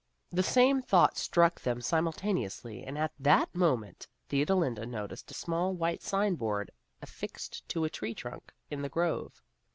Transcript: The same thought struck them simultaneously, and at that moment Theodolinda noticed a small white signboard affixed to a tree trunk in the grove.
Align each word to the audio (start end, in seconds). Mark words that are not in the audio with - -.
The 0.31 0.41
same 0.41 0.81
thought 0.81 1.15
struck 1.15 1.61
them 1.61 1.79
simultaneously, 1.79 2.83
and 2.83 2.97
at 2.97 3.11
that 3.19 3.53
moment 3.53 4.07
Theodolinda 4.29 4.87
noticed 4.87 5.29
a 5.29 5.35
small 5.35 5.75
white 5.75 6.01
signboard 6.01 6.71
affixed 7.03 7.69
to 7.69 7.83
a 7.83 7.89
tree 7.91 8.15
trunk 8.15 8.51
in 8.71 8.81
the 8.81 8.89
grove. 8.89 9.43